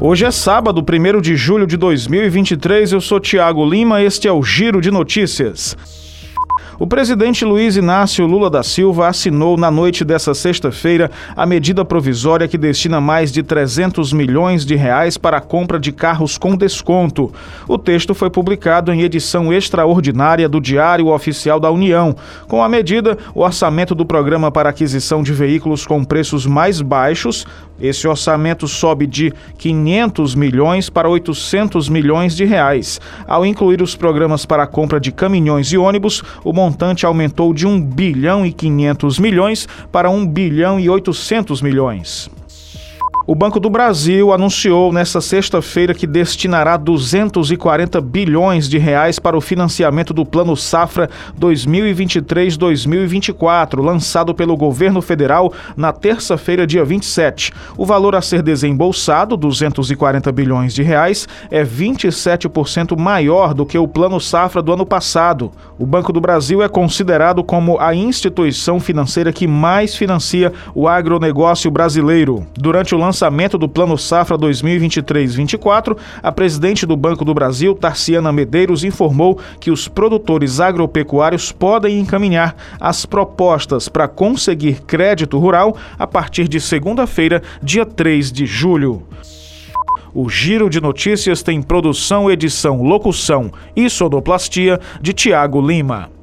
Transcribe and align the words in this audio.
Hoje 0.00 0.26
é 0.26 0.30
sábado, 0.30 0.82
1 0.82 1.20
de 1.20 1.36
julho 1.36 1.66
de 1.66 1.76
2023. 1.76 2.92
Eu 2.92 3.00
sou 3.00 3.20
Tiago 3.20 3.64
Lima, 3.64 4.02
este 4.02 4.26
é 4.26 4.32
o 4.32 4.42
Giro 4.42 4.80
de 4.80 4.90
Notícias. 4.90 5.76
O 6.78 6.86
presidente 6.86 7.44
Luiz 7.44 7.76
Inácio 7.76 8.26
Lula 8.26 8.50
da 8.50 8.62
Silva 8.62 9.08
assinou 9.08 9.56
na 9.56 9.70
noite 9.70 10.04
dessa 10.04 10.34
sexta-feira 10.34 11.10
a 11.36 11.46
medida 11.46 11.84
provisória 11.84 12.48
que 12.48 12.58
destina 12.58 13.00
mais 13.00 13.30
de 13.30 13.42
300 13.42 14.12
milhões 14.12 14.66
de 14.66 14.74
reais 14.74 15.16
para 15.16 15.36
a 15.36 15.40
compra 15.40 15.78
de 15.78 15.92
carros 15.92 16.36
com 16.36 16.56
desconto. 16.56 17.32
O 17.68 17.78
texto 17.78 18.14
foi 18.14 18.30
publicado 18.30 18.92
em 18.92 19.02
edição 19.02 19.52
extraordinária 19.52 20.48
do 20.48 20.60
Diário 20.60 21.08
Oficial 21.08 21.60
da 21.60 21.70
União. 21.70 22.16
Com 22.48 22.62
a 22.62 22.68
medida, 22.68 23.16
o 23.34 23.42
orçamento 23.42 23.94
do 23.94 24.04
programa 24.04 24.50
para 24.50 24.70
aquisição 24.70 25.22
de 25.22 25.32
veículos 25.32 25.86
com 25.86 26.02
preços 26.04 26.46
mais 26.46 26.80
baixos, 26.80 27.46
esse 27.80 28.06
orçamento 28.06 28.68
sobe 28.68 29.06
de 29.06 29.32
500 29.58 30.34
milhões 30.34 30.88
para 30.88 31.08
800 31.08 31.88
milhões 31.88 32.36
de 32.36 32.44
reais. 32.44 33.00
Ao 33.26 33.44
incluir 33.44 33.82
os 33.82 33.96
programas 33.96 34.46
para 34.46 34.62
a 34.62 34.66
compra 34.66 35.00
de 35.00 35.10
caminhões 35.10 35.72
e 35.72 35.78
ônibus, 35.78 36.22
o 36.44 36.52
montante 36.54 37.04
aumentou 37.04 37.52
de 37.52 37.66
1 37.66 37.82
bilhão 37.82 38.46
e 38.46 38.52
500 38.52 39.18
milhões 39.18 39.68
para 39.90 40.08
1 40.08 40.26
bilhão 40.26 40.78
e 40.78 40.88
800 40.88 41.60
milhões. 41.60 42.30
O 43.26 43.34
Banco 43.34 43.58
do 43.58 43.70
Brasil 43.70 44.34
anunciou 44.34 44.92
nesta 44.92 45.18
sexta-feira 45.18 45.94
que 45.94 46.06
destinará 46.06 46.76
240 46.76 47.98
bilhões 48.02 48.68
de 48.68 48.76
reais 48.76 49.18
para 49.18 49.34
o 49.34 49.40
financiamento 49.40 50.12
do 50.12 50.26
Plano 50.26 50.54
Safra 50.54 51.08
2023-2024, 51.40 53.82
lançado 53.82 54.34
pelo 54.34 54.54
governo 54.58 55.00
federal 55.00 55.50
na 55.74 55.90
terça-feira, 55.90 56.66
dia 56.66 56.84
27. 56.84 57.50
O 57.78 57.86
valor 57.86 58.14
a 58.14 58.20
ser 58.20 58.42
desembolsado, 58.42 59.38
240 59.38 60.30
bilhões 60.30 60.74
de 60.74 60.82
reais, 60.82 61.26
é 61.50 61.64
27% 61.64 62.94
maior 62.94 63.54
do 63.54 63.64
que 63.64 63.78
o 63.78 63.88
Plano 63.88 64.20
Safra 64.20 64.60
do 64.60 64.74
ano 64.74 64.84
passado. 64.84 65.50
O 65.78 65.86
Banco 65.86 66.12
do 66.12 66.20
Brasil 66.20 66.62
é 66.62 66.68
considerado 66.68 67.42
como 67.42 67.80
a 67.80 67.94
instituição 67.94 68.78
financeira 68.78 69.32
que 69.32 69.46
mais 69.46 69.96
financia 69.96 70.52
o 70.74 70.86
agronegócio 70.86 71.70
brasileiro. 71.70 72.46
Durante 72.54 72.94
o 72.94 72.98
lançamento 72.98 73.13
lançamento 73.14 73.56
do 73.56 73.68
Plano 73.68 73.96
Safra 73.96 74.36
2023-24, 74.36 75.96
a 76.20 76.32
presidente 76.32 76.84
do 76.84 76.96
Banco 76.96 77.24
do 77.24 77.32
Brasil, 77.32 77.72
Tarciana 77.72 78.32
Medeiros, 78.32 78.82
informou 78.82 79.38
que 79.60 79.70
os 79.70 79.86
produtores 79.86 80.58
agropecuários 80.58 81.52
podem 81.52 82.00
encaminhar 82.00 82.56
as 82.80 83.06
propostas 83.06 83.88
para 83.88 84.08
conseguir 84.08 84.82
crédito 84.82 85.38
rural 85.38 85.76
a 85.96 86.08
partir 86.08 86.48
de 86.48 86.60
segunda-feira, 86.60 87.40
dia 87.62 87.86
3 87.86 88.32
de 88.32 88.46
julho. 88.46 89.04
O 90.12 90.28
Giro 90.28 90.68
de 90.68 90.80
Notícias 90.80 91.40
tem 91.40 91.62
produção, 91.62 92.28
edição, 92.28 92.82
locução 92.82 93.52
e 93.76 93.88
sonoplastia 93.88 94.80
de 95.00 95.12
Tiago 95.12 95.64
Lima. 95.64 96.13